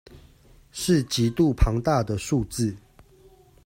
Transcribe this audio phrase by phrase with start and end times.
[0.71, 2.75] 是極度龐大的數字